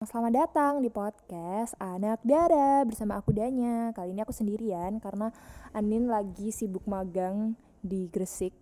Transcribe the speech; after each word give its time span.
Selamat 0.00 0.32
datang 0.32 0.80
di 0.80 0.88
podcast 0.88 1.76
Anak 1.76 2.24
Dara 2.24 2.88
bersama 2.88 3.20
aku 3.20 3.36
Danya. 3.36 3.92
Kali 3.92 4.16
ini 4.16 4.24
aku 4.24 4.32
sendirian 4.32 4.96
karena 4.96 5.28
Anin 5.76 6.08
lagi 6.08 6.48
sibuk 6.48 6.88
magang 6.88 7.52
di 7.84 8.08
Gresik. 8.08 8.56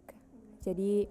Jadi 0.66 1.06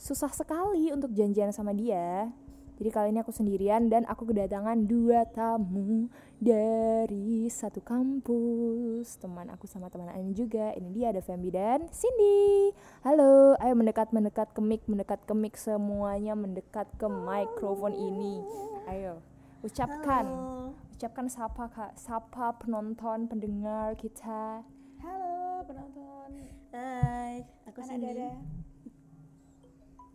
susah 0.00 0.32
sekali 0.32 0.88
untuk 0.96 1.12
janjian 1.12 1.52
sama 1.52 1.76
dia. 1.76 2.32
Jadi 2.80 2.88
kali 2.88 3.12
ini 3.12 3.20
aku 3.20 3.36
sendirian 3.36 3.92
dan 3.92 4.08
aku 4.08 4.24
kedatangan 4.24 4.80
dua 4.88 5.28
tamu 5.28 6.08
dari 6.40 7.44
satu 7.52 7.84
kampus. 7.84 9.20
Teman 9.20 9.52
aku 9.52 9.68
sama 9.68 9.92
teman 9.92 10.08
Anin 10.08 10.32
juga. 10.32 10.72
Ini 10.72 10.88
dia 10.88 11.12
ada 11.12 11.20
Fembi 11.20 11.52
dan 11.52 11.84
Cindy. 11.92 12.72
Halo, 13.04 13.60
ayo 13.60 13.76
mendekat 13.76 14.08
mendekat 14.08 14.56
ke 14.56 14.60
mic, 14.64 14.88
mendekat 14.88 15.20
ke 15.28 15.36
mic 15.36 15.52
semuanya 15.60 16.32
mendekat 16.32 16.88
ke 16.96 17.04
mikrofon 17.12 17.92
ini. 17.92 18.40
Ayo 18.88 19.35
ucapkan 19.66 20.26
Halo. 20.30 20.78
ucapkan 20.94 21.26
sapa 21.26 21.66
kak 21.66 21.92
sapa 21.98 22.54
penonton 22.62 23.26
pendengar 23.26 23.98
kita 23.98 24.62
Halo 25.02 25.66
penonton. 25.66 26.30
Hai, 26.70 27.42
aku 27.66 27.82
Anak 27.82 27.98
Cindy. 27.98 28.30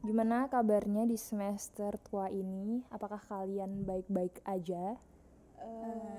Gimana 0.07 0.47
kabarnya 0.47 1.03
di 1.03 1.19
semester 1.19 1.99
tua 1.99 2.31
ini 2.31 2.79
apakah 2.95 3.19
kalian 3.27 3.83
baik-baik 3.83 4.39
aja 4.47 4.95
Eh, 5.61 6.17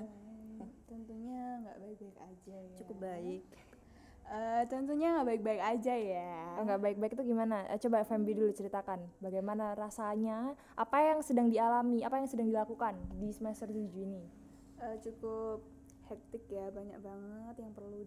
tentunya 0.85 1.57
nggak 1.65 1.77
baik-baik 1.81 2.17
aja 2.21 2.55
ya. 2.55 2.77
Cukup 2.79 2.97
baik. 3.01 3.43
Eh, 4.23 4.63
tentunya 4.71 5.19
nggak 5.19 5.27
baik-baik 5.35 5.61
aja 5.61 5.93
ya. 5.99 6.55
Nggak 6.63 6.79
baik-baik 6.79 7.13
itu 7.19 7.23
gimana 7.35 7.67
Eh, 7.67 7.77
coba 7.83 8.07
Fembi 8.07 8.31
dulu 8.31 8.55
ceritakan 8.55 9.03
bagaimana 9.19 9.75
rasanya 9.75 10.55
apa 10.79 10.97
yang 11.03 11.19
sedang 11.19 11.51
dialami 11.51 12.01
apa 12.07 12.23
yang 12.23 12.27
sedang 12.31 12.47
dilakukan 12.47 12.95
di 13.19 13.29
semester 13.35 13.67
7 13.67 13.91
ini 13.99 14.23
Eh, 14.79 14.95
cukup 15.03 15.63
hektik 16.11 16.43
ya, 16.51 16.67
banyak 16.71 16.99
banget 16.99 17.55
yang 17.63 17.71
perlu 17.75 18.03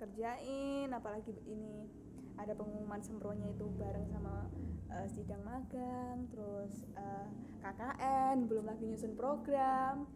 dikerjain. 0.00 0.88
Apalagi 0.92 1.36
ini 1.48 1.88
ada 2.40 2.56
pengumuman 2.56 3.00
sempronya 3.04 3.46
itu 3.52 3.68
bareng 3.76 4.08
sama 4.08 4.48
eh, 4.88 5.08
sidang 5.10 5.44
magang, 5.44 6.28
terus 6.32 6.84
eh, 6.96 7.28
KKN, 7.60 8.48
belum 8.48 8.64
lagi 8.68 8.84
nyusun 8.88 9.16
program. 9.16 10.08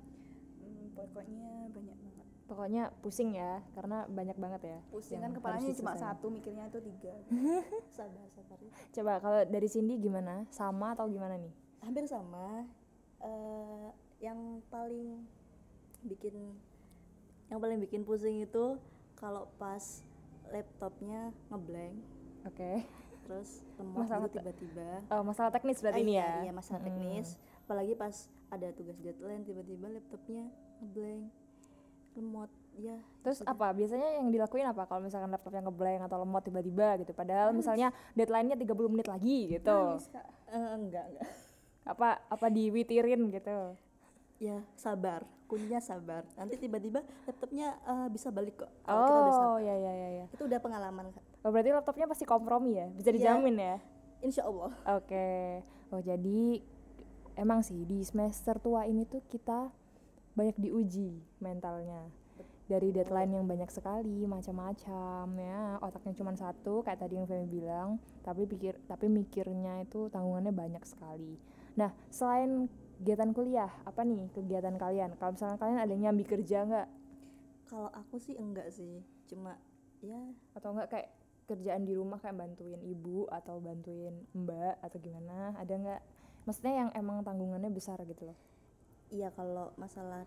Hmm, 0.61 0.93
pokoknya 0.97 1.73
banyak. 1.73 2.08
Pokoknya 2.49 2.89
pusing 3.05 3.37
ya 3.37 3.61
karena 3.77 4.09
banyak 4.09 4.37
banget 4.41 4.63
ya 4.65 4.79
Pusing 4.89 5.21
kan 5.21 5.37
kepalanya 5.37 5.69
cuma 5.77 5.93
satu, 5.95 6.33
mikirnya 6.33 6.65
itu 6.73 6.81
tiga. 6.81 7.13
Sabar, 7.97 8.25
sabar. 8.33 8.57
coba 8.97 9.13
kalau 9.21 9.41
dari 9.45 9.69
Cindy 9.69 10.01
gimana 10.01 10.49
sama 10.49 10.97
atau 10.97 11.05
gimana 11.13 11.37
nih 11.37 11.53
Hampir 11.85 12.09
sama. 12.11 12.67
Eh, 13.23 13.89
yang 14.19 14.65
paling 14.73 15.23
bikin 16.03 16.35
yang 17.53 17.61
paling 17.63 17.79
bikin 17.79 18.03
pusing 18.03 18.43
itu 18.43 18.81
kalau 19.15 19.47
pas 19.61 20.03
laptopnya 20.51 21.31
ngeblank 21.51 21.99
oke 22.47 22.73
terus 23.29 23.61
lemot 23.77 24.09
Masalah 24.09 24.25
gitu 24.33 24.41
tiba-tiba. 24.41 24.91
Oh, 25.13 25.21
masalah 25.21 25.53
teknis 25.53 25.85
berarti 25.85 26.01
Ah, 26.01 26.05
ini 26.05 26.13
iya, 26.17 26.25
ya 26.25 26.37
Iya, 26.49 26.53
masalah 26.57 26.81
teknis. 26.81 27.37
Apalagi 27.69 27.93
pas 27.93 28.17
ada 28.49 28.73
tugas 28.73 28.97
deadline 29.05 29.45
tiba-tiba 29.45 29.87
laptopnya 29.93 30.49
ngeblank. 30.81 31.29
Lemot. 32.19 32.51
Ya. 32.75 32.99
Terus 33.23 33.43
sudah. 33.43 33.55
apa? 33.55 33.71
Biasanya 33.73 34.19
yang 34.19 34.29
dilakuin 34.29 34.63
apa 34.65 34.85
kalau 34.85 35.01
misalkan 35.01 35.27
laptopnya 35.29 35.63
ngeblank 35.63 36.03
atau 36.05 36.19
lemot 36.19 36.43
tiba-tiba 36.43 36.95
gitu. 36.97 37.11
Padahal 37.13 37.51
misalnya 37.51 37.89
deadline-nya 38.13 38.55
30 38.55 38.67
menit 38.89 39.07
lagi 39.07 39.49
gitu. 39.49 39.67
Nangis, 39.69 40.07
Kak. 40.07 40.27
Eh, 40.49 40.71
enggak, 40.77 41.05
enggak. 41.09 41.29
Apa 41.85 42.09
apa 42.25 42.47
diwitirin 42.49 43.31
gitu. 43.31 43.75
ya 44.39 44.63
sabar 44.73 45.27
kuncinya 45.51 45.83
sabar 45.83 46.23
nanti 46.37 46.55
tiba-tiba 46.57 47.03
laptopnya 47.27 47.75
eh, 47.75 48.07
bisa 48.07 48.31
balik 48.31 48.55
kok 48.55 48.71
kalau 48.85 49.03
kita 49.03 49.19
udah 49.19 49.27
Oh, 49.27 49.35
sabar 49.35 49.59
ya 49.59 49.75
ya 49.75 49.93
ya 49.93 50.09
ya. 50.15 50.27
itu 50.31 50.43
udah 50.45 50.59
pengalaman 50.61 51.11
Kak. 51.11 51.25
Oh, 51.43 51.51
berarti 51.51 51.75
laptopnya 51.75 52.07
pasti 52.07 52.23
kompromi 52.23 52.79
ya? 52.79 52.87
Bisa 52.93 53.11
Iya. 53.11 53.17
dijamin 53.35 53.57
ya? 53.59 53.77
insya 54.21 54.47
Allah 54.47 54.71
Oke. 54.93 55.59
Oh, 55.91 55.99
jadi 55.99 56.63
emang 57.35 57.63
sih 57.63 57.83
di 57.83 57.99
semester 58.01 58.59
tua 58.59 58.85
ini 58.85 59.03
tuh 59.05 59.19
kita 59.25 59.75
banyak 60.39 60.57
diuji 60.63 61.19
mentalnya. 61.43 62.07
Dari 62.69 62.93
deadline 62.93 63.33
yang 63.33 63.49
banyak 63.49 63.73
sekali, 63.73 64.29
macam-macam 64.29 65.27
ya. 65.35 65.81
Otaknya 65.83 66.15
cuma 66.15 66.37
satu 66.39 66.85
kayak 66.87 67.01
tadi 67.01 67.19
yang 67.19 67.27
Femi 67.27 67.49
bilang, 67.49 67.99
tapi 68.23 68.47
pikir 68.47 68.79
tapi 68.87 69.11
mikirnya 69.11 69.83
itu 69.83 70.07
tanggungannya 70.13 70.53
banyak 70.53 70.85
sekali. 70.87 71.35
Nah, 71.75 71.91
selain 72.13 72.71
kegiatan 73.01 73.33
kuliah, 73.33 73.73
apa 73.83 74.05
nih 74.05 74.31
kegiatan 74.37 74.77
kalian? 74.77 75.17
Kalau 75.19 75.33
misalnya 75.35 75.57
kalian 75.59 75.81
ada 75.81 75.91
yang 75.91 76.03
nyambi 76.13 76.25
kerja 76.29 76.59
nggak? 76.69 76.89
kalau 77.69 77.93
aku 77.93 78.17
sih 78.17 78.35
enggak 78.41 78.73
sih 78.73 79.05
cuma 79.29 79.61
ya 80.01 80.19
Atau 80.57 80.73
nggak 80.73 80.89
kayak 80.89 81.09
kerjaan 81.49 81.85
di 81.85 81.93
rumah 81.97 82.21
kayak 82.21 82.37
bantuin 82.37 82.81
ibu 82.85 83.25
atau 83.33 83.57
bantuin 83.61 84.13
mbak 84.37 84.85
atau 84.85 85.01
gimana? 85.01 85.57
Ada 85.57 85.75
nggak? 85.81 86.03
Maksudnya 86.45 86.75
yang 86.85 86.91
emang 86.93 87.25
tanggungannya 87.25 87.73
besar 87.73 87.97
gitu 88.05 88.29
loh. 88.29 88.39
Iya 89.11 89.29
kalau 89.31 89.73
masalah 89.75 90.25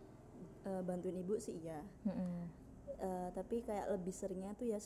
eh, 0.63 0.81
bantuin 0.81 1.15
ibu 1.15 1.37
sih 1.37 1.57
iya 1.57 1.81
Mm-mm. 2.03 2.47
Eh, 3.01 3.29
tapi 3.33 3.61
kayak 3.61 3.89
lebih 3.91 4.13
seringnya 4.13 4.53
tuh 4.53 4.69
ya 4.69 4.77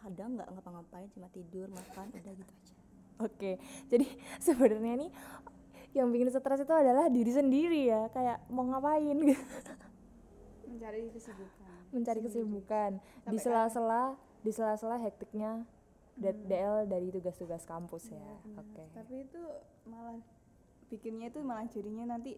kadang 0.00 0.32
nggak 0.32 0.48
ngapa-ngapain 0.48 1.12
cuma 1.12 1.28
tidur 1.28 1.68
makan 1.68 2.08
udah 2.10 2.32
gitu 2.32 2.52
aja 2.54 2.74
Oke, 3.20 3.60
jadi 3.86 4.08
sebenarnya 4.40 4.96
nih 4.96 5.10
yang 5.92 6.08
bikin 6.08 6.32
stres 6.32 6.64
itu 6.64 6.72
adalah 6.72 7.12
diri 7.12 7.28
sendiri 7.28 7.84
ya, 7.84 8.08
kayak 8.08 8.48
mau 8.48 8.64
ngapain 8.64 9.12
gitu, 9.12 9.36
mencari 10.64 11.10
kesibukan 11.10 11.76
mencari 11.90 12.20
kesibukan 12.22 12.90
di 13.26 13.36
sela-sela 13.36 14.14
di 14.40 14.50
sela-sela 14.50 14.96
hektiknya 14.96 15.66
D- 16.14 16.36
DL 16.46 16.84
dari 16.84 17.08
tugas-tugas 17.08 17.64
kampus 17.64 18.08
ya. 18.08 18.20
benar. 18.40 18.60
Oke. 18.62 18.84
tapi 18.92 19.14
itu 19.24 19.42
malah 19.84 20.16
bikinnya 20.88 21.28
itu 21.28 21.40
malah 21.40 21.66
jadinya 21.66 22.04
nanti 22.08 22.36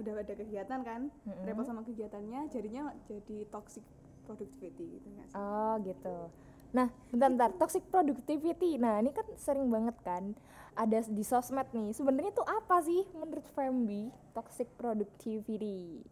udah 0.00 0.12
ada 0.20 0.34
kegiatan 0.34 0.80
kan 0.82 1.00
Mm-mm. 1.24 1.44
repot 1.46 1.64
sama 1.66 1.86
kegiatannya 1.86 2.50
jadinya 2.50 2.90
jadi 3.06 3.46
toxic 3.48 3.84
productivity 4.24 4.98
gitu 4.98 5.06
nggak 5.12 5.28
sih 5.30 5.36
Oh 5.36 5.74
gitu. 5.84 6.32
Nah, 6.74 6.90
bentar-bentar, 7.14 7.54
toxic 7.54 7.86
productivity. 7.86 8.74
Nah, 8.82 8.98
ini 8.98 9.14
kan 9.14 9.22
sering 9.38 9.70
banget 9.70 9.94
kan 10.02 10.34
ada 10.74 11.06
di 11.06 11.22
sosmed 11.22 11.70
nih. 11.70 11.94
Sebenarnya 11.94 12.34
itu 12.34 12.42
apa 12.42 12.82
sih 12.82 13.06
menurut 13.14 13.46
Fembi 13.54 14.10
toxic 14.34 14.66
productivity? 14.74 16.02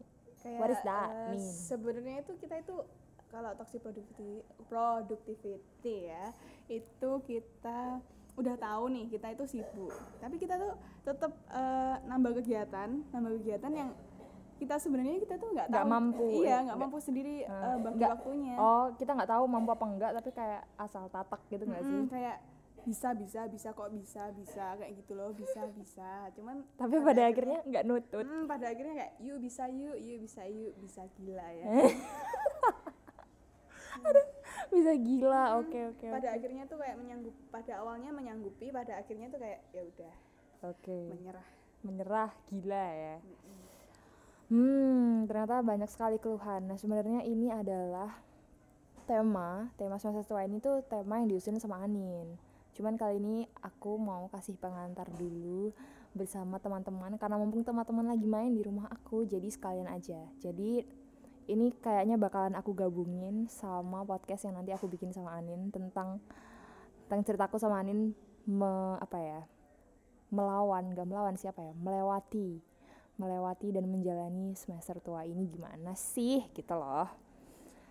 What 0.46 0.70
does 0.70 0.82
that 0.86 1.10
eh, 1.10 1.34
mean? 1.34 1.42
sebenarnya 1.42 2.22
itu 2.26 2.34
kita 2.38 2.62
itu 2.62 2.74
kalau 3.30 3.50
toxic 3.54 3.78
productivity 3.78 4.42
productivity 4.66 5.96
ya 6.10 6.34
itu 6.66 7.10
kita 7.24 8.02
udah 8.34 8.56
tahu 8.56 8.84
nih 8.88 9.04
kita 9.08 9.28
itu 9.30 9.44
sibuk 9.46 9.92
tapi 10.16 10.36
kita 10.36 10.56
tuh 10.56 10.72
tetap 11.02 11.32
eh, 11.48 11.96
nambah 12.02 12.32
kegiatan 12.34 12.88
nambah 13.08 13.32
kegiatan 13.36 13.70
yang 13.70 13.90
kita 14.54 14.78
sebenarnya 14.78 15.18
kita 15.18 15.34
tuh 15.36 15.50
nggak 15.50 15.66
Nggak 15.68 15.82
tahu 15.82 15.90
mampu, 15.90 16.26
iya 16.38 16.48
ya? 16.48 16.58
nggak 16.64 16.78
mampu 16.78 16.98
sendiri 16.98 17.36
eh, 17.42 17.76
bagi 17.76 17.96
nggak- 17.98 18.12
waktunya 18.14 18.54
Oh, 18.54 18.84
kita 18.94 19.10
nggak 19.12 19.26
tahu 19.28 19.44
mampu 19.44 19.70
apa 19.70 19.84
enggak, 19.84 20.10
tapi 20.14 20.30
kayak 20.30 20.62
asal 20.76 21.04
tatak 21.08 21.40
gitu 21.46 21.64
nggak 21.64 21.82
sih? 21.82 21.98
Mm, 21.98 22.06
kayak 22.08 22.38
bisa 22.82 23.08
bisa 23.12 23.40
bisa 23.46 23.68
kok 23.70 23.90
bisa 23.90 24.22
bisa 24.32 24.74
kayak 24.74 24.92
gitu 24.96 25.12
loh 25.12 25.30
bisa 25.32 25.66
bisa 25.68 26.10
cuman 26.32 26.66
Tapi 26.72 26.98
pada 27.00 27.22
akhirnya 27.24 27.58
nggak 27.60 27.84
nutut. 27.84 28.22
Hmm, 28.22 28.46
pada 28.46 28.66
akhirnya 28.68 28.94
kayak 28.96 29.12
yuk 29.20 29.38
bisa 29.38 29.66
yuk 29.68 29.94
yuk 29.96 30.18
bisa 30.20 30.42
yuk 30.44 30.74
bisa 30.76 31.02
gila 31.12 31.46
ya 31.52 31.66
Bisa 34.74 34.92
gila. 34.96 35.60
Oke, 35.60 35.80
oke. 35.92 36.06
pada 36.08 36.28
oke. 36.32 36.36
akhirnya 36.40 36.64
tuh 36.64 36.78
kayak 36.80 36.96
menyanggup 36.96 37.34
pada 37.52 37.72
awalnya 37.84 38.10
menyanggupi 38.10 38.72
pada 38.72 38.96
akhirnya 38.96 39.28
tuh 39.28 39.40
kayak 39.40 39.60
ya 39.72 39.82
udah 39.84 40.14
Oke. 40.62 40.98
menyerah 41.12 41.48
Menyerah 41.82 42.30
gila 42.46 42.86
ya. 42.94 43.16
Hmm, 44.52 45.26
ternyata 45.26 45.64
banyak 45.64 45.90
sekali 45.90 46.20
keluhan. 46.22 46.70
Nah, 46.70 46.78
sebenarnya 46.78 47.26
ini 47.26 47.50
adalah 47.50 48.20
tema, 49.08 49.72
tema 49.74 49.98
semester 49.98 50.22
tua 50.22 50.46
ini 50.46 50.62
tuh 50.62 50.86
tema 50.86 51.18
yang 51.18 51.32
diusin 51.32 51.58
sama 51.58 51.82
Anin. 51.82 52.38
Cuman 52.72 52.94
kali 52.94 53.18
ini 53.18 53.48
aku 53.60 53.98
mau 53.98 54.30
kasih 54.30 54.54
pengantar 54.56 55.10
dulu 55.10 55.74
bersama 56.12 56.60
teman-teman 56.60 57.16
karena 57.16 57.40
mumpung 57.40 57.64
teman-teman 57.64 58.12
lagi 58.12 58.28
main 58.28 58.52
di 58.52 58.62
rumah 58.62 58.86
aku, 58.92 59.24
jadi 59.24 59.48
sekalian 59.48 59.88
aja. 59.88 60.20
Jadi 60.38 60.84
ini 61.46 61.74
kayaknya 61.74 62.14
bakalan 62.14 62.54
aku 62.54 62.72
gabungin 62.72 63.46
sama 63.46 64.02
podcast 64.02 64.44
yang 64.44 64.54
nanti 64.54 64.70
aku 64.70 64.86
bikin 64.86 65.10
sama 65.10 65.34
Anin 65.34 65.68
tentang 65.68 66.22
tentang 67.04 67.20
ceritaku 67.22 67.56
sama 67.56 67.78
Anin 67.78 68.14
me, 68.44 68.70
apa 68.98 69.18
ya? 69.18 69.40
melawan, 70.28 70.96
gak 70.96 71.04
melawan 71.04 71.36
siapa 71.36 71.60
ya? 71.60 71.72
melewati 71.74 72.56
melewati 73.14 73.68
dan 73.68 73.84
menjalani 73.84 74.56
semester 74.56 74.96
tua 74.98 75.22
ini 75.22 75.44
gimana 75.44 75.92
sih 75.92 76.40
gitu 76.50 76.72
loh. 76.72 77.04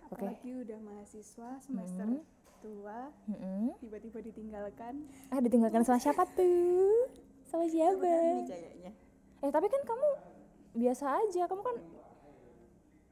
Oke. 0.10 0.26
apalagi 0.28 0.52
udah 0.60 0.80
mahasiswa 0.82 1.50
semester 1.62 2.04
Mhm. 2.04 2.20
tua 2.60 3.14
Mm-mm. 3.26 3.78
tiba-tiba 3.78 4.20
ditinggalkan 4.22 5.06
Ah 5.30 5.40
ditinggalkan 5.40 5.82
sama 5.82 5.98
siapa 5.98 6.26
tuh? 6.28 7.08
Sama 7.46 7.64
siapa? 7.66 8.02
Kayaknya 8.44 8.92
Eh 9.40 9.50
tapi 9.50 9.66
kan 9.66 9.82
kamu 9.82 10.08
biasa 10.74 11.06
aja 11.22 11.46
kamu 11.46 11.62
kan 11.62 11.78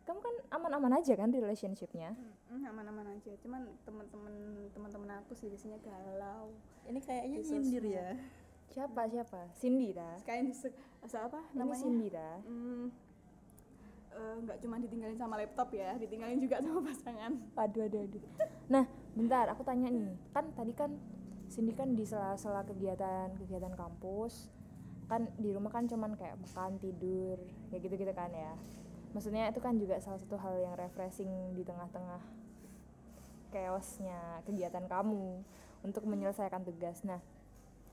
kamu 0.09 0.25
kan 0.25 0.35
aman-aman 0.49 0.97
aja 0.97 1.13
kan 1.13 1.29
relationshipnya? 1.29 2.17
Hmm, 2.49 2.65
aman-aman 2.65 3.13
aja. 3.13 3.29
Cuman 3.37 3.61
teman-teman 3.85 4.33
teman-teman 4.73 5.21
aku 5.21 5.37
sih 5.37 5.45
biasanya 5.45 5.77
galau. 5.85 6.49
Ini 6.89 6.97
kayaknya 6.97 7.37
Di 7.37 7.45
nyindir 7.45 7.85
ya. 7.85 8.09
Siapa 8.69 9.05
siapa? 9.05 9.53
Cindy 9.53 9.93
ta 9.93 10.17
kayak 10.25 10.49
di 10.49 10.53
se- 10.53 10.73
se- 11.05 11.21
apa 11.21 11.45
ini 11.53 11.61
namanya? 11.61 11.77
Cindy 11.77 12.07
ta 12.09 12.41
Hmm, 12.41 12.89
eh, 14.09 14.35
nggak 14.41 14.57
cuma 14.61 14.81
ditinggalin 14.81 15.13
sama 15.13 15.37
laptop 15.37 15.69
ya 15.71 15.93
ditinggalin 15.93 16.41
juga 16.41 16.57
sama 16.57 16.81
pasangan. 16.83 17.31
Aduh 17.55 17.85
aduh 17.85 18.01
aduh. 18.01 18.21
Nah 18.65 18.85
bentar 19.13 19.45
aku 19.49 19.61
tanya 19.61 19.93
nih. 19.93 20.09
Kan 20.33 20.49
tadi 20.53 20.73
kan 20.73 20.89
Cindy 21.49 21.73
kan 21.73 21.93
di 21.93 22.01
sela-sela 22.01 22.65
kegiatan 22.65 23.29
kegiatan 23.37 23.77
kampus. 23.77 24.49
Kan 25.05 25.29
di 25.37 25.49
rumah 25.49 25.69
kan 25.69 25.85
cuman 25.85 26.13
kayak 26.13 26.37
makan 26.37 26.77
tidur 26.77 27.37
kayak 27.69 27.81
gitu 27.85 27.93
gitu 28.01 28.13
kan 28.13 28.29
ya 28.29 28.53
maksudnya 29.11 29.49
itu 29.49 29.59
kan 29.61 29.73
juga 29.77 29.97
salah 29.97 30.21
satu 30.21 30.37
hal 30.37 30.55
yang 30.61 30.75
refreshing 30.77 31.29
di 31.57 31.65
tengah-tengah 31.65 32.21
chaosnya 33.49 34.45
kegiatan 34.45 34.85
kamu 34.85 35.41
untuk 35.81 36.05
menyelesaikan 36.05 36.61
tugas. 36.61 37.01
Nah 37.01 37.17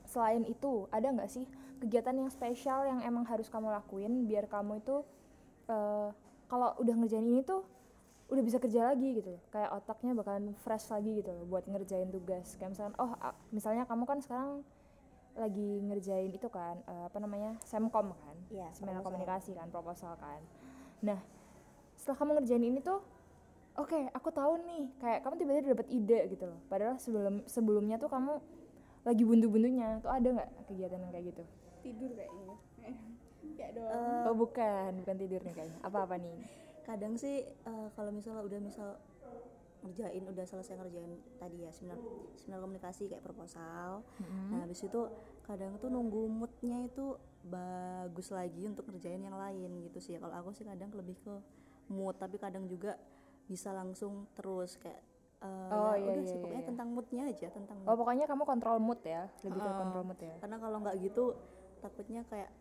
selain 0.07 0.45
itu 0.45 0.87
ada 0.93 1.09
nggak 1.09 1.29
sih 1.29 1.45
kegiatan 1.81 2.15
yang 2.15 2.29
spesial 2.29 2.85
yang 2.87 2.99
emang 3.03 3.25
harus 3.27 3.49
kamu 3.49 3.73
lakuin 3.73 4.29
biar 4.29 4.45
kamu 4.47 4.79
itu 4.79 5.03
eh, 5.67 6.09
kalau 6.47 6.77
udah 6.79 6.95
ngerjain 6.95 7.25
ini 7.25 7.43
tuh 7.43 7.65
udah 8.27 8.43
bisa 8.43 8.59
kerja 8.59 8.93
lagi 8.93 9.17
gitu 9.17 9.39
loh. 9.39 9.41
Kayak 9.49 9.73
otaknya 9.73 10.11
bakalan 10.13 10.53
fresh 10.61 10.91
lagi 10.93 11.17
gitu 11.23 11.33
loh 11.33 11.45
buat 11.49 11.65
ngerjain 11.65 12.13
tugas. 12.13 12.53
Kayak 12.61 12.77
misalkan 12.77 12.95
oh 13.01 13.11
misalnya 13.49 13.83
kamu 13.89 14.03
kan 14.05 14.19
sekarang 14.21 14.51
lagi 15.37 15.69
ngerjain 15.85 16.29
itu 16.29 16.47
kan 16.49 16.77
eh, 16.85 17.03
apa 17.09 17.17
namanya 17.17 17.57
semkom 17.65 18.13
kan? 18.13 18.37
Seminar 18.77 19.01
proposal. 19.01 19.05
komunikasi 19.09 19.51
kan 19.57 19.67
proposal 19.73 20.13
kan 20.21 20.41
nah 21.03 21.19
setelah 21.97 22.17
kamu 22.17 22.31
ngerjain 22.39 22.65
ini 22.65 22.79
tuh 22.81 22.99
oke 23.77 23.99
aku 24.13 24.29
tahu 24.33 24.61
nih 24.65 24.83
kayak 24.97 25.19
kamu 25.21 25.33
tiba-tiba 25.37 25.73
dapat 25.77 25.87
ide 25.93 26.19
gitu 26.33 26.45
loh. 26.49 26.59
Padahal 26.65 26.97
sebelum 26.97 27.45
sebelumnya 27.45 28.01
tuh 28.01 28.09
kamu 28.09 28.41
lagi 29.05 29.23
buntu-buntunya 29.23 30.01
tuh 30.03 30.11
ada 30.11 30.27
nggak 30.27 30.49
kegiatan 30.67 30.99
yang 30.99 31.11
kayak 31.13 31.25
gitu? 31.31 31.43
Tidur 31.85 32.11
kayaknya. 32.13 32.57
Ya 33.57 33.73
dong. 33.73 33.89
Eh, 33.89 34.29
oh 34.29 34.35
bukan 34.37 35.01
bukan 35.01 35.17
tidur 35.17 35.41
nih 35.41 35.53
kayaknya. 35.57 35.81
Apa 35.81 36.05
apa 36.05 36.21
nih? 36.21 36.37
kadang 36.87 37.19
sih 37.19 37.43
eh, 37.43 37.87
kalau 37.99 38.15
misalnya 38.15 38.47
udah 38.47 38.59
misal 38.63 38.95
ngerjain 39.87 40.23
udah 40.27 40.45
selesai 40.45 40.75
ngerjain 40.75 41.11
tadi 41.39 41.63
ya 41.63 41.71
seminar 41.71 41.95
seminar 42.35 42.59
komunikasi 42.59 43.07
kayak 43.07 43.23
proposal 43.23 44.03
nah 44.51 44.59
habis 44.61 44.83
itu 44.83 45.01
kadang 45.41 45.79
tuh 45.79 45.87
nunggu 45.87 46.27
moodnya 46.27 46.83
itu 46.83 47.15
bagus 47.47 48.35
lagi 48.35 48.67
untuk 48.67 48.83
ngerjain 48.91 49.23
yang 49.23 49.39
lain 49.39 49.79
gitu 49.87 50.03
sih 50.03 50.19
kalau 50.19 50.35
aku 50.35 50.51
sih 50.51 50.67
kadang 50.67 50.91
lebih 50.91 51.15
ke 51.23 51.33
mood 51.87 52.19
tapi 52.19 52.35
kadang 52.35 52.67
juga 52.67 52.99
bisa 53.47 53.71
langsung 53.71 54.27
terus 54.35 54.75
kayak 54.75 54.99
eh, 55.39 55.71
Oh, 55.71 55.95
ya 55.95 56.03
iya, 56.03 56.11
udah 56.11 56.19
iya, 56.19 56.27
sih 56.27 56.37
pokoknya 56.37 56.63
iya. 56.63 56.69
tentang 56.75 56.87
moodnya 56.91 57.23
aja 57.31 57.47
tentang 57.47 57.77
oh 57.79 57.85
mood. 57.87 57.97
pokoknya 58.03 58.25
kamu 58.27 58.43
kontrol 58.43 58.77
mood 58.83 58.99
ya 59.07 59.31
lebih 59.41 59.59
ke 59.59 59.69
Heeh. 59.71 59.79
kontrol 59.79 60.03
mood 60.03 60.19
ya 60.19 60.35
karena 60.43 60.57
kalau 60.59 60.77
nggak 60.83 60.95
gitu 60.99 61.23
takutnya 61.79 62.21
kayak 62.27 62.51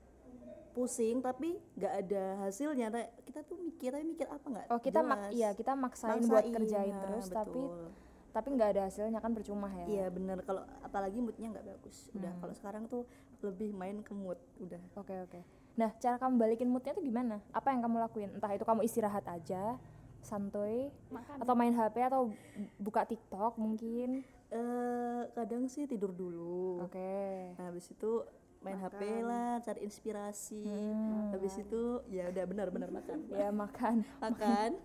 pusing 0.77 1.25
tapi 1.25 1.57
nggak 1.73 1.95
ada 2.05 2.25
hasilnya 2.45 2.93
kita 3.25 3.41
tuh 3.43 3.57
mikir 3.57 3.97
tapi 3.97 4.05
mikir 4.05 4.29
apa 4.29 4.45
nggak 4.45 4.67
Oh 4.69 4.77
kita 4.77 5.01
mak 5.01 5.33
iya 5.33 5.57
kita 5.57 5.73
maksain, 5.73 6.21
buat 6.23 6.45
Maksain, 6.45 6.53
kerjain 6.53 6.93
nah, 6.93 7.03
terus 7.09 7.27
tapi 7.33 7.63
betul. 7.65 7.89
tapi 8.31 8.49
nggak 8.53 8.69
ada 8.77 8.83
hasilnya 8.85 9.19
kan 9.19 9.33
percuma 9.33 9.73
ya. 9.73 9.87
iya 9.89 10.07
bener 10.13 10.45
kalau 10.45 10.61
apalagi 10.85 11.25
moodnya 11.25 11.49
nggak 11.49 11.65
bagus 11.67 12.13
udah 12.13 12.29
Hmm. 12.29 12.41
kalau 12.45 12.55
sekarang 12.55 12.85
tuh 12.85 13.09
lebih 13.41 13.73
main 13.73 14.05
ke 14.05 14.13
mood 14.13 14.37
udah 14.59 14.81
Oke 14.95 15.17
oke. 15.19 15.41
Nah 15.77 15.93
cara 15.97 16.17
kamu 16.17 16.35
balikin 16.37 16.69
moodnya 16.69 16.93
tuh 16.93 17.01
gimana? 17.01 17.41
Apa 17.53 17.69
yang 17.69 17.81
kamu 17.81 17.97
lakuin? 18.01 18.31
Entah 18.33 18.49
itu 18.49 18.65
kamu 18.65 18.81
istirahat 18.81 19.25
aja, 19.29 19.77
santuy, 20.21 20.89
makan 21.09 21.37
atau 21.37 21.53
main 21.53 21.71
HP 21.71 21.97
atau 22.03 22.33
buka 22.77 23.05
TikTok 23.05 23.57
mungkin. 23.57 24.25
eh 24.47 25.23
kadang 25.35 25.67
sih 25.67 25.85
tidur 25.85 26.15
dulu 26.15 26.79
Oke. 26.81 27.51
nah 27.59 27.67
habis 27.67 27.91
itu 27.91 28.23
main 28.59 28.77
HP 28.77 29.01
lah 29.23 29.61
cari 29.61 29.81
inspirasi 29.81 30.63
Hmm. 30.63 31.31
habis 31.31 31.55
itu 31.57 31.83
ya 32.09 32.29
udah 32.29 32.45
benar-benar 32.45 32.91
makan 32.91 33.19
Ya 33.37 33.49
makan. 33.49 33.97
makan 34.25 34.71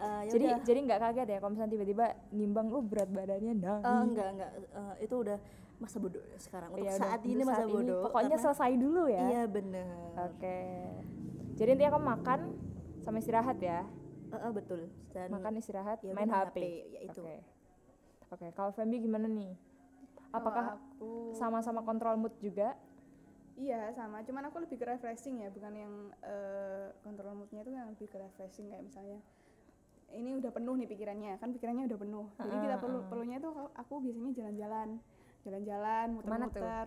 ya 0.00 0.28
jadi 0.28 0.44
udah. 0.50 0.60
jadi 0.62 0.78
nggak 0.82 1.00
kaget 1.02 1.28
ya 1.28 1.38
kalau 1.38 1.52
misalnya 1.52 1.72
tiba-tiba 1.72 2.04
nimbang 2.30 2.66
lu 2.66 2.80
berat 2.80 3.08
badannya 3.08 3.52
nah. 3.54 3.78
Eh, 3.78 4.02
enggak 4.02 4.28
enggak 4.30 4.50
Eh, 4.70 4.94
itu 5.02 5.14
udah 5.14 5.38
masa 5.76 5.96
bodoh 5.96 6.20
sekarang 6.36 6.68
untuk 6.70 6.82
Ya 6.82 6.90
udah, 6.90 7.00
saat 7.00 7.18
untuk 7.18 7.30
ini 7.30 7.42
masa 7.42 7.56
saat 7.58 7.68
bodoh 7.70 8.00
Pokoknya 8.02 8.28
karena- 8.30 8.44
selesai 8.46 8.72
dulu 8.76 9.02
ya. 9.06 9.24
iya 9.26 9.42
bener 9.46 9.86
Oke. 10.22 10.58
Jadi 11.54 11.68
intinya 11.70 11.92
kamu 11.92 12.06
makan 12.10 12.40
sama 13.00 13.16
istirahat 13.18 13.58
ya. 13.58 13.84
Eh, 14.26 14.36
eh, 14.38 14.50
betul 14.50 14.80
dan 15.10 15.28
makan 15.28 15.52
istirahat 15.54 15.98
ya 16.00 16.12
main 16.12 16.24
udah 16.26 16.48
HP. 16.48 16.56
ya 16.86 17.00
itu 17.02 17.20
Oke. 17.20 17.36
Oke, 18.30 18.46
kalau 18.52 18.70
Fembi 18.70 18.96
gimana 18.98 19.26
nih? 19.26 19.52
Apakah 20.30 20.64
Kalau 20.64 20.78
aku 20.78 21.10
sama-sama 21.32 21.80
kontrol 21.80 22.14
mood 22.16 22.34
juga? 22.38 22.74
iya 23.54 23.92
sama. 23.92 24.22
Cuman 24.22 24.48
aku 24.48 24.56
lebih 24.58 24.78
ke 24.78 24.86
refreshing 24.86 25.36
ya 25.38 25.48
bukan 25.48 25.72
yang 25.74 25.92
eh, 26.22 26.88
kontrol 27.00 27.34
moodnya 27.34 27.60
itu 27.60 27.70
yang 27.70 27.86
lebih 27.88 28.06
ke 28.06 28.16
refreshing. 28.16 28.66
Kayak 28.66 28.84
misalnya 28.86 29.18
ini 30.10 30.34
udah 30.34 30.48
penuh 30.48 30.74
nih 30.74 30.88
pikirannya. 30.88 31.36
Kan 31.36 31.52
pikirannya 31.52 31.84
udah 31.84 31.98
penuh. 31.98 32.26
Jadi 32.36 32.56
kita 32.58 32.76
perlu 32.78 32.98
perlunya 33.04 33.36
tuh 33.36 33.52
aku- 33.52 33.74
biasanya 34.00 34.32
jalan-jalan. 34.32 34.88
Jalan-jalan 35.40 36.06
Ke 36.14 36.24
mana 36.24 36.44
muter-muter. 36.46 36.86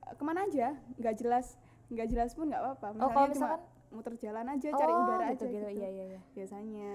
Eh, 0.00 0.14
ke 0.14 0.22
mana 0.22 0.40
aja? 0.44 0.68
Nggak 0.96 1.14
jelas. 1.18 1.46
Nggak 1.86 2.06
jelas 2.08 2.30
pun 2.32 2.48
nggak 2.48 2.62
apa-apa. 2.62 2.86
Oh, 2.96 3.10
kalau 3.10 3.28
cuma 3.28 3.28
misalkan? 3.28 3.60
muter 3.90 4.14
jalan 4.18 4.46
aja 4.48 4.68
cari 4.72 4.90
Oh, 4.90 5.00
udara 5.02 5.26
gitu, 5.28 5.44
aja 5.44 5.44
gitu. 5.46 5.66
gitu. 5.68 5.68
Iya, 5.76 5.88
iya, 5.90 6.04
iya. 6.08 6.20
biasanya. 6.32 6.92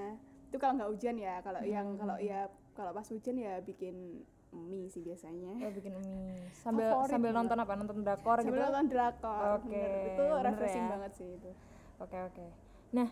Itu 0.50 0.58
kalau 0.58 0.74
nggak 0.76 0.90
hujan 0.90 1.16
ya 1.16 1.36
kalau 1.40 1.62
yang 1.62 1.88
Hmm. 1.88 2.00
kalau 2.00 2.16
ya 2.18 2.40
kalau 2.74 2.92
pas 2.92 3.06
hujan 3.06 3.36
ya 3.36 3.54
bikin 3.62 4.26
mie 4.52 4.86
sih 4.86 5.00
biasanya 5.00 5.54
Oh, 5.60 5.72
bikin 5.72 5.94
mie. 5.96 6.42
Sambil 6.64 6.90
Favorit 6.90 7.12
sambil 7.12 7.32
nonton 7.32 7.58
apa? 7.58 7.74
Nonton 7.74 7.98
drakor 8.00 8.38
sambil 8.40 8.54
gitu. 8.56 8.66
nonton 8.66 8.86
drakor 8.88 9.58
Oke, 9.58 9.70
bener. 9.70 10.08
itu 10.10 10.26
refreshing 10.44 10.84
ya. 10.84 10.90
banget 10.90 11.12
sih 11.14 11.30
itu 11.32 11.52
Oke, 12.00 12.18
oke. 12.18 12.46
Nah, 12.92 13.10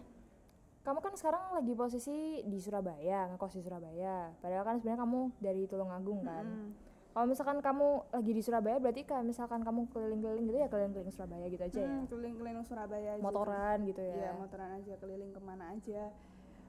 kamu 0.82 1.00
kan 1.00 1.14
sekarang 1.14 1.44
lagi 1.54 1.74
posisi 1.74 2.18
di 2.42 2.58
Surabaya, 2.58 3.28
ngekos 3.28 3.54
di 3.54 3.62
Surabaya. 3.62 4.32
Padahal 4.38 4.64
kan 4.64 4.76
sebenarnya 4.78 5.04
kamu 5.04 5.20
dari 5.38 5.64
Tulungagung 5.66 6.24
kan. 6.24 6.46
Mm. 6.48 6.72
Kalau 7.12 7.26
misalkan 7.26 7.60
kamu 7.60 7.88
lagi 8.10 8.32
di 8.32 8.40
Surabaya 8.40 8.78
berarti 8.78 9.02
kayak 9.02 9.26
misalkan 9.26 9.60
kamu 9.60 9.90
keliling-keliling 9.90 10.46
gitu 10.46 10.58
ya 10.58 10.68
keliling-keliling 10.68 11.10
Surabaya 11.10 11.46
gitu 11.48 11.64
aja 11.64 11.80
ya. 11.80 11.90
Hmm, 11.90 12.06
keliling-keliling 12.06 12.62
Surabaya 12.62 13.10
aja 13.12 13.22
Motoran 13.22 13.78
gitu 13.84 14.02
ya. 14.02 14.14
iya 14.16 14.30
motoran 14.32 14.70
aja 14.72 14.94
keliling 14.96 15.32
ke 15.32 15.42
mana 15.42 15.66
aja 15.74 16.04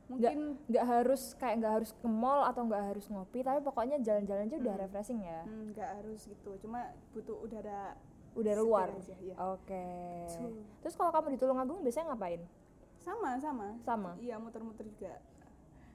mungkin 0.08 0.36
nggak 0.66 0.84
harus 0.84 1.36
kayak 1.36 1.60
nggak 1.60 1.72
harus 1.76 1.90
ke 1.92 2.08
mall 2.08 2.40
atau 2.42 2.64
nggak 2.64 2.84
harus 2.90 3.04
ngopi 3.06 3.40
tapi 3.40 3.60
pokoknya 3.60 4.00
jalan-jalan 4.00 4.48
aja 4.48 4.56
udah 4.56 4.74
Hmm. 4.74 4.82
refreshing 4.82 5.20
ya. 5.20 5.40
Hmm, 5.44 5.70
nggak 5.70 5.88
harus 6.00 6.20
gitu 6.24 6.50
cuma 6.58 6.80
butuh 7.12 7.36
udara 7.38 7.92
udah 8.32 8.52
segar 8.54 8.64
luar? 8.64 8.88
aja, 8.94 9.14
iya. 9.20 9.34
oke. 9.36 9.86
Betul. 10.26 10.52
terus 10.80 10.94
kalau 10.94 11.10
kamu 11.10 11.26
di 11.34 11.38
Tulungagung 11.38 11.80
biasanya 11.82 12.12
ngapain? 12.12 12.40
Sama 12.98 13.30
sama. 13.36 13.68
Sama? 13.80 14.10
Iya 14.16 14.36
muter-muter 14.36 14.88
juga. 14.88 15.20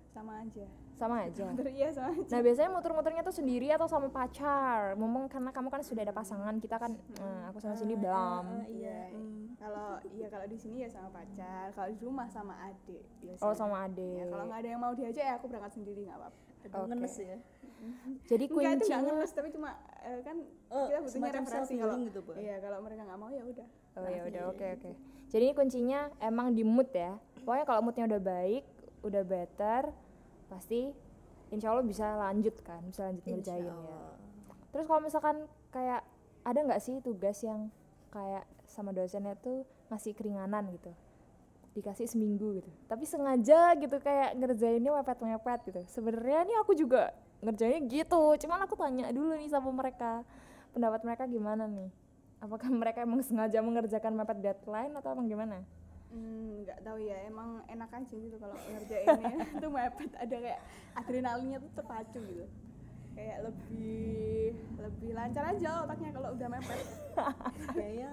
Sama 0.08 0.46
aja. 0.46 0.66
Sama 0.94 1.26
aja? 1.26 1.50
Muter 1.50 1.74
iya 1.74 1.90
sama 1.90 2.14
aja. 2.14 2.30
Nah 2.30 2.42
biasanya 2.42 2.70
muter-muternya 2.70 3.22
tuh 3.24 3.34
sendiri 3.34 3.68
atau 3.70 3.90
sama 3.90 4.08
pacar? 4.08 4.94
Ngomong 4.94 5.26
karena 5.26 5.50
kamu 5.50 5.68
kan 5.68 5.82
sudah 5.82 6.06
ada 6.06 6.14
pasangan 6.14 6.62
kita 6.62 6.78
kan 6.78 6.94
eh, 7.18 7.42
aku 7.50 7.58
sama 7.58 7.74
Cindy 7.74 7.98
belum. 7.98 8.46
Ah, 8.46 8.62
iya. 8.70 9.10
Iya, 9.10 9.18
mm. 9.18 9.43
Kalau 9.64 9.88
iya 10.12 10.28
kalau 10.28 10.46
di 10.46 10.58
sini 10.60 10.84
ya 10.84 10.90
sama 10.92 11.10
pacar 11.10 11.72
kalau 11.72 11.88
di 11.88 12.00
rumah 12.04 12.28
sama 12.28 12.54
adik 12.68 13.04
biasanya. 13.24 13.48
Oh 13.48 13.56
sama 13.56 13.76
Ya, 13.80 13.88
adik 13.88 14.24
kalau 14.28 14.46
nggak 14.46 14.60
ada 14.60 14.70
yang 14.70 14.82
mau 14.84 14.94
diajak 14.94 15.24
ya 15.24 15.34
aku 15.40 15.46
berangkat 15.48 15.72
sendiri 15.80 16.02
nggak 16.04 16.20
apa-apa. 16.20 16.40
Oke. 16.64 16.88
ngenes 16.92 17.16
ya. 17.16 17.38
Jadi 18.28 18.44
enggak 18.48 18.48
itu 18.48 18.54
nggak 18.56 18.74
kuncinya 18.80 19.00
ngeles 19.04 19.32
tapi 19.36 19.48
cuma 19.52 19.70
eh, 20.04 20.20
kan 20.24 20.38
Oh, 20.74 20.86
kita 20.88 21.00
butuhnya 21.04 21.32
refreshing 21.36 21.80
kalau 21.80 21.96
gitu, 22.00 22.20
Bu. 22.24 22.32
iya 22.40 22.56
kalau 22.60 22.78
mereka 22.80 23.02
nggak 23.08 23.20
mau 23.20 23.30
ya 23.32 23.44
udah. 23.44 23.68
Oh 24.00 24.08
ya 24.08 24.22
udah 24.28 24.44
oke 24.52 24.66
oke. 24.80 24.92
Jadi 25.32 25.44
ini 25.48 25.54
kuncinya 25.56 26.00
emang 26.20 26.48
di 26.56 26.64
mood 26.64 26.90
ya. 26.92 27.16
Pokoknya 27.44 27.66
kalau 27.68 27.82
moodnya 27.84 28.06
udah 28.08 28.22
baik 28.24 28.64
udah 29.04 29.24
better 29.28 29.92
pasti 30.48 30.96
insya 31.52 31.76
Allah 31.76 31.84
bisa 31.84 32.08
lanjut 32.16 32.56
kan 32.64 32.80
bisa 32.88 33.12
lanjut 33.12 33.24
ngerjain 33.28 33.68
ya. 33.68 33.76
Terus 34.72 34.86
kalau 34.88 35.02
misalkan 35.04 35.38
kayak 35.70 36.02
ada 36.44 36.60
nggak 36.64 36.82
sih 36.82 37.04
tugas 37.04 37.38
yang 37.44 37.68
kayak 38.10 38.48
sama 38.74 38.90
dosennya 38.90 39.38
tuh 39.38 39.62
ngasih 39.94 40.18
keringanan 40.18 40.66
gitu, 40.74 40.90
dikasih 41.78 42.10
seminggu 42.10 42.58
gitu, 42.58 42.72
tapi 42.90 43.06
sengaja 43.06 43.78
gitu 43.78 44.02
kayak 44.02 44.34
ngerjainnya 44.34 44.90
mepet-mepet 44.90 45.60
gitu. 45.70 45.82
Sebenarnya 45.94 46.42
nih 46.50 46.58
aku 46.66 46.74
juga 46.74 47.14
ngerjainnya 47.46 47.86
gitu, 47.86 48.22
cuman 48.42 48.66
aku 48.66 48.74
tanya 48.74 49.14
dulu 49.14 49.38
nih 49.38 49.54
sama 49.54 49.70
mereka, 49.70 50.26
pendapat 50.74 51.06
mereka 51.06 51.24
gimana 51.30 51.70
nih? 51.70 51.90
Apakah 52.42 52.74
mereka 52.82 53.06
emang 53.06 53.22
sengaja 53.22 53.62
mengerjakan 53.62 54.18
mepet 54.18 54.42
deadline 54.42 54.98
atau 54.98 55.14
emang 55.14 55.30
gimana? 55.30 55.62
Hmm, 56.10 56.62
nggak 56.66 56.82
tahu 56.86 56.98
ya 57.02 57.18
emang 57.26 57.66
enak 57.66 57.90
aja 57.90 58.16
gitu 58.18 58.38
kalau 58.38 58.54
ngerjainnya 58.54 59.34
itu 59.58 59.68
mepet 59.70 60.12
ada 60.18 60.36
kayak 60.42 60.62
adrenalinnya 60.94 61.58
tuh 61.62 61.72
terpacu 61.74 62.22
gitu 62.22 62.46
kayak 63.14 63.38
lebih 63.44 64.52
lebih 64.76 65.12
lancar 65.12 65.44
aja 65.48 65.72
otaknya 65.82 66.10
kalau 66.12 66.30
udah 66.32 66.48
mepet 66.50 66.80
kayaknya 67.76 68.12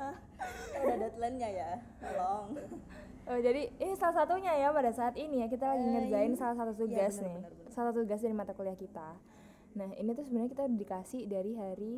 udah 0.77 0.97
deadline-nya 0.99 1.49
ya 1.51 1.71
tolong 1.99 2.47
Oh, 3.23 3.39
jadi 3.39 3.71
ini 3.71 3.95
salah 3.95 4.17
satunya 4.17 4.51
ya 4.53 4.69
pada 4.71 4.91
saat 4.91 5.15
ini 5.15 5.39
ya 5.39 5.47
kita 5.47 5.63
lagi 5.65 5.85
Eh, 5.85 5.93
ngerjain 5.93 6.27
ini- 6.27 6.41
salah 6.41 6.57
satu 6.57 6.73
iya, 6.73 6.81
tugas 6.81 7.15
benar, 7.15 7.23
nih. 7.23 7.37
benar, 7.37 7.53
benar. 7.53 7.71
Salah 7.71 7.87
satu 7.87 7.99
tugas 8.01 8.21
dari 8.21 8.35
mata 8.35 8.53
kuliah 8.53 8.75
kita. 8.75 9.09
Nah, 9.71 9.89
ini 9.95 10.11
tuh 10.11 10.25
sebenarnya 10.25 10.51
kita 10.51 10.65
dikasih 10.67 11.23
dari 11.25 11.53
hari 11.55 11.95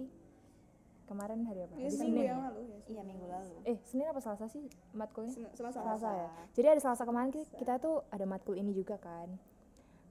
kemarin 1.04 1.40
hari 1.42 1.61
apa? 1.62 1.73
ini 1.73 1.80
Hari 1.80 1.94
Senin 1.94 2.14
yang 2.18 2.37
ya? 2.37 2.37
lalu 2.42 2.61
ya 2.66 2.78
iya 2.87 3.02
minggu 3.02 3.26
lalu 3.26 3.54
Eh, 3.64 3.76
Senin 3.82 4.06
apa 4.06 4.21
Selasa 4.21 4.44
sih 4.47 4.64
matkulnya? 4.90 5.32
Sen- 5.32 5.52
selasa 5.54 5.78
Selasa 5.80 6.11
ya. 6.12 6.28
Jadi 6.52 6.66
ada 6.68 6.80
Selasa 6.82 7.02
kemarin 7.02 7.30
kita, 7.30 7.49
kita 7.56 7.75
tuh 7.78 7.97
ada 8.06 8.25
matkul 8.26 8.54
ini 8.54 8.71
juga 8.71 8.97
kan. 8.97 9.32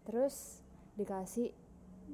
Terus 0.03 0.63
dikasih 0.95 1.53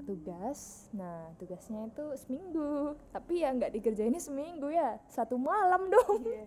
tugas. 0.06 0.90
Nah, 0.94 1.32
tugasnya 1.42 1.90
itu 1.90 2.06
seminggu. 2.20 2.94
Tapi 3.10 3.42
ya 3.42 3.56
nggak 3.56 3.74
dikerjainnya 3.74 4.22
seminggu 4.22 4.70
ya. 4.70 5.02
Satu 5.10 5.40
malam 5.40 5.90
dong. 5.90 6.22
Iya. 6.28 6.46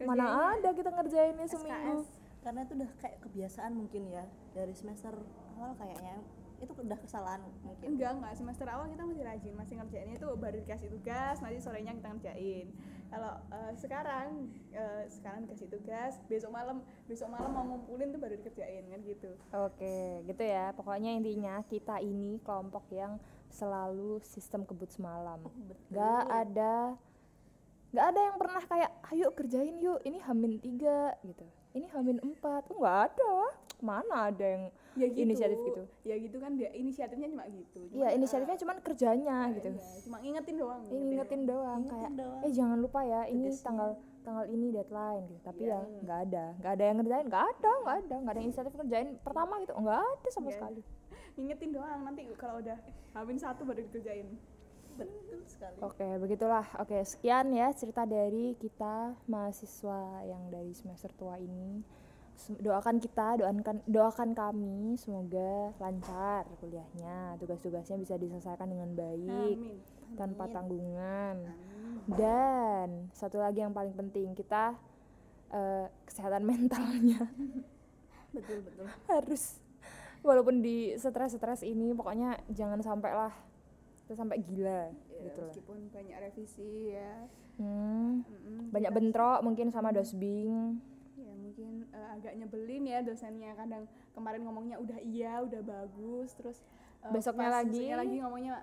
Mana 0.08 0.56
ada 0.56 0.72
kita 0.72 0.90
ngerjainnya 0.90 1.46
seminggu. 1.46 2.08
karena 2.40 2.64
itu 2.64 2.72
udah 2.72 2.90
kayak 3.04 3.20
kebiasaan 3.20 3.76
mungkin 3.76 4.08
ya 4.08 4.24
dari 4.56 4.72
semester 4.72 5.12
awal 5.60 5.76
kayaknya 5.76 6.24
itu 6.60 6.72
udah 6.76 6.98
kesalahan 7.00 7.40
mungkin. 7.64 7.96
Enggak 7.96 8.10
enggak. 8.20 8.32
Semester 8.36 8.66
awal 8.68 8.92
kita 8.92 9.02
masih 9.08 9.24
rajin 9.24 9.54
masih 9.56 9.74
ngerjainnya 9.80 10.14
itu 10.20 10.28
baru 10.36 10.56
dikasih 10.60 10.88
tugas 10.92 11.36
nanti 11.40 11.58
sorenya 11.58 11.92
kita 11.96 12.08
ngerjain. 12.12 12.66
Kalau 13.10 13.34
eh, 13.50 13.72
sekarang 13.80 14.28
eh, 14.70 15.02
sekarang 15.08 15.48
dikasih 15.48 15.68
tugas 15.72 16.20
besok 16.28 16.52
malam 16.52 16.84
besok 17.08 17.32
malam 17.32 17.50
mau 17.50 17.64
ngumpulin 17.64 18.12
tuh 18.12 18.20
baru 18.20 18.34
dikerjain 18.38 18.84
kan 18.92 19.00
gitu. 19.02 19.30
Oke, 19.56 20.22
gitu 20.28 20.42
ya. 20.44 20.76
Pokoknya 20.76 21.16
intinya 21.16 21.64
kita 21.64 21.98
ini 22.04 22.38
kelompok 22.44 22.84
yang 22.92 23.16
selalu 23.50 24.20
sistem 24.22 24.62
kebut 24.68 24.92
semalam. 24.92 25.40
Gak 25.90 26.24
ada 26.28 26.94
gak 27.90 28.06
ada 28.14 28.20
yang 28.22 28.36
pernah 28.38 28.62
kayak 28.62 28.90
ayo 29.10 29.34
kerjain 29.34 29.74
yuk 29.82 29.98
ini 30.06 30.22
hamin 30.22 30.62
tiga 30.62 31.16
gitu. 31.26 31.42
Ini 31.74 31.90
hamin 31.90 32.22
empat. 32.22 32.70
Oh, 32.70 32.78
nggak 32.78 32.98
ada 33.10 33.34
mana 33.82 34.28
ada 34.28 34.44
yang 34.44 34.64
ya 34.92 35.06
gitu 35.06 35.22
inisiatif 35.22 35.58
gitu 35.62 35.82
ya 36.02 36.14
gitu 36.16 36.36
kan 36.36 36.50
dia 36.54 36.68
inisiatifnya 36.70 37.28
cuma 37.28 37.44
gitu 37.46 37.80
Cuman, 37.84 37.96
iya 37.96 38.06
eh, 38.06 38.16
inisiatifnya 38.16 38.58
cuman 38.58 38.76
kerjanya 38.80 39.36
gitu 39.52 39.68
iya, 39.70 39.84
cuma 40.02 40.16
ngingetin 40.18 40.56
doang 40.56 40.82
ini 40.84 41.02
ngingetin 41.06 41.42
doang 41.44 41.80
Ingetin 41.80 41.92
kayak 41.92 42.10
doang. 42.16 42.40
eh 42.40 42.52
jangan 42.52 42.78
lupa 42.78 43.00
ya 43.02 43.20
ini 43.26 43.46
tanggal 43.56 43.90
tanggal 44.20 44.44
ini 44.46 44.66
deadline 44.68 45.24
gitu 45.26 45.40
tapi 45.40 45.62
Iya. 45.62 45.72
ya 45.72 45.80
nggak 46.02 46.18
ada 46.26 46.44
nggak 46.58 46.72
ada 46.72 46.84
yang 46.84 46.96
ngerjain 46.98 47.26
nggak 47.26 47.44
ada 47.48 47.70
nggak 47.80 47.96
ada 47.96 48.14
nggak 48.16 48.30
ada 48.30 48.38
yang 48.38 48.46
inisiatif 48.46 48.72
ngerjain 48.74 49.08
pertama 49.20 49.54
gitu 49.58 49.72
nggak 49.74 50.00
ada 50.00 50.28
sama 50.28 50.46
Iya. 50.46 50.54
sekali 50.54 50.80
ngingetin 51.38 51.70
doang 51.70 52.00
nanti 52.02 52.22
kalau 52.34 52.54
udah 52.58 52.78
hamin 53.12 53.38
satu 53.38 53.62
baru 53.62 53.80
dikerjain 53.82 54.28
betul 54.92 55.40
sekali 55.46 55.76
Oke, 55.80 56.04
begitulah. 56.18 56.66
Oke, 56.76 57.00
sekian 57.02 57.48
ya 57.50 57.72
cerita 57.72 58.04
dari 58.04 58.52
kita 58.54 59.16
mahasiswa 59.24 59.98
yang 60.22 60.52
dari 60.52 60.76
semester 60.76 61.08
tua 61.10 61.40
ini. 61.40 61.80
Doakan 62.50 62.96
kita, 62.96 63.36
doakan 63.36 63.76
doakan 63.84 64.30
kami 64.30 64.96
semoga 64.96 65.70
lancar 65.76 66.48
kuliahnya, 66.56 67.36
tugas-tugasnya 67.36 67.96
bisa 67.96 68.14
diselesaikan 68.14 68.66
dengan 68.66 68.90
baik 68.92 69.56
amin 69.56 69.76
tanpa 70.12 70.44
Amin. 70.44 70.54
tanggungan. 70.54 71.36
Amin. 71.44 72.08
Dan 72.08 72.88
satu 73.12 73.36
lagi 73.36 73.60
yang 73.60 73.70
paling 73.70 73.92
penting, 73.92 74.32
kita 74.32 74.74
eh, 75.50 75.86
kesehatan 76.04 76.46
mentalnya 76.48 77.26
betul 78.30 78.62
betul 78.62 78.86
harus 79.08 79.58
walaupun 80.22 80.62
di 80.62 80.94
stres-stres 80.94 81.60
ini 81.60 81.90
pokoknya 81.90 82.38
jangan 82.48 82.78
sampai 82.78 83.10
lah 83.10 83.34
kita 84.06 84.14
sampai 84.16 84.38
gila 84.40 84.86
Ya, 85.10 85.26
gitu 85.26 85.38
lah. 85.40 85.50
meskipun 85.50 85.78
banyak 85.90 86.16
revisi 86.20 86.94
ya 86.94 87.26
Hmm. 87.58 88.24
Banyak 88.72 88.88
bentrok 88.88 89.44
mungkin 89.44 89.68
sama 89.68 89.92
dosbing 89.92 90.80
agak 92.10 92.32
nyebelin 92.34 92.84
ya 92.84 92.98
dosennya. 93.00 93.54
Kadang 93.54 93.84
kemarin 94.10 94.42
ngomongnya 94.42 94.76
udah 94.76 94.98
iya 94.98 95.40
udah 95.40 95.60
bagus 95.60 96.34
terus 96.34 96.58
eh, 97.00 97.10
Besoknya 97.10 97.48
pas 97.48 97.54
lagi, 97.62 97.70
besoknya 97.72 97.96
lagi 97.96 98.16
ngomongnya 98.18 98.54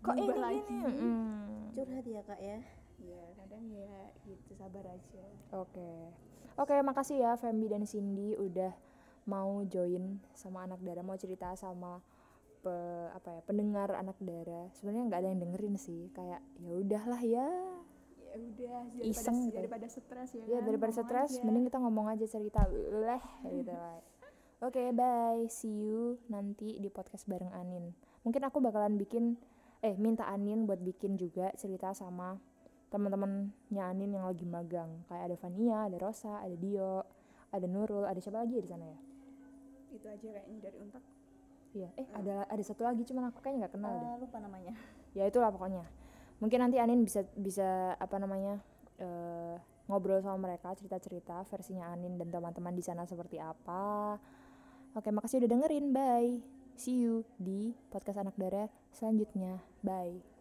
kok 0.00 0.14
ini 0.14 0.20
berubah 0.24 0.38
lagi. 0.42 0.60
Gini 0.64 1.04
Mm, 1.04 1.60
curhat 1.72 2.06
ya 2.06 2.22
kak 2.22 2.40
ya? 2.40 2.58
Ya 2.98 3.22
kadang 3.36 3.64
ya 3.68 3.94
gitu 4.24 4.52
sabar 4.54 4.84
aja. 4.86 5.24
Oke. 5.52 5.90
Oke 6.54 6.74
makasih 6.80 7.18
ya 7.18 7.32
Fembi 7.34 7.66
dan 7.66 7.84
Cindy 7.84 8.32
udah 8.34 8.70
mau 9.24 9.64
join 9.64 10.20
sama 10.32 10.62
anak 10.62 10.80
dara 10.80 11.00
mau 11.00 11.16
cerita 11.16 11.52
sama 11.54 11.98
pe- 12.60 13.10
apa 13.10 13.28
ya 13.30 13.40
pendengar 13.42 13.92
anak 13.92 14.16
dara. 14.18 14.70
Sebenarnya 14.72 15.02
nggak 15.04 15.20
ada 15.20 15.28
yang 15.28 15.40
dengerin 15.40 15.76
sih 15.76 16.08
kayak 16.12 16.40
ya 16.60 16.72
udahlah 16.72 17.20
ya 17.20 17.48
ya 18.34 18.42
udah 18.42 18.82
daripada, 18.90 19.06
Iseng 19.06 19.38
gitu. 19.46 19.54
daripada 19.54 19.86
stres 19.86 20.30
ya 20.34 20.42
ya 20.42 20.58
kan, 20.58 20.66
daripada 20.66 20.92
stres 20.92 21.30
mending 21.46 21.64
kita 21.70 21.78
ngomong 21.78 22.06
aja 22.10 22.26
cerita 22.26 22.66
leh 22.66 23.24
gitu 23.46 23.70
lah 23.78 24.02
oke 24.64 24.82
bye. 24.96 25.44
See 25.46 25.70
you 25.70 26.18
nanti 26.32 26.80
di 26.80 26.88
podcast 26.88 27.28
bareng 27.28 27.52
Anin. 27.52 27.92
Mungkin 28.24 28.42
aku 28.48 28.58
bakalan 28.64 28.96
bikin 28.96 29.36
eh 29.84 29.94
minta 30.00 30.24
Anin 30.26 30.64
buat 30.64 30.80
bikin 30.80 31.20
juga 31.20 31.52
cerita 31.54 31.92
sama 31.92 32.40
teman-temannya 32.88 33.82
Anin 33.84 34.10
yang 34.16 34.24
lagi 34.24 34.48
magang. 34.48 35.04
Kayak 35.06 35.22
ada 35.30 35.36
Vania 35.46 35.78
ada 35.86 35.96
Rosa 36.00 36.40
ada 36.40 36.56
Dio 36.56 37.04
ada 37.52 37.66
Nurul 37.68 38.08
ada 38.08 38.18
siapa 38.18 38.40
lagi 38.42 38.58
ya 38.58 38.62
di 38.64 38.70
sana 38.72 38.84
ya? 38.88 38.98
Itu 39.94 40.06
aja 40.10 40.26
kayaknya 40.26 40.58
dari 40.58 40.78
untak 40.82 41.04
iya 41.74 41.90
eh 41.98 42.06
ada 42.14 42.46
ada 42.46 42.62
satu 42.62 42.86
lagi 42.86 43.02
cuman 43.02 43.34
aku 43.34 43.42
kayaknya 43.42 43.66
nggak 43.66 43.74
kenal 43.74 43.92
deh. 43.98 44.06
Eh, 44.06 44.16
lupa 44.22 44.38
namanya. 44.40 44.72
Ya 45.12 45.26
itulah 45.28 45.50
pokoknya 45.50 45.84
mungkin 46.38 46.58
nanti 46.62 46.76
Anin 46.82 47.04
bisa 47.04 47.22
bisa 47.34 47.94
apa 47.98 48.16
namanya 48.18 48.58
eh, 48.98 49.56
ngobrol 49.86 50.20
sama 50.24 50.48
mereka 50.48 50.72
cerita-cerita 50.72 51.44
versinya 51.48 51.92
Anin 51.92 52.16
dan 52.16 52.32
teman-teman 52.32 52.74
di 52.74 52.84
sana 52.84 53.04
seperti 53.04 53.36
apa. 53.38 54.16
Oke 54.94 55.10
makasih 55.10 55.42
udah 55.42 55.50
dengerin. 55.50 55.90
Bye. 55.90 56.40
See 56.74 57.06
you 57.06 57.22
di 57.38 57.74
podcast 57.90 58.18
anak 58.18 58.34
dara 58.34 58.66
selanjutnya. 58.90 59.62
Bye 59.82 60.33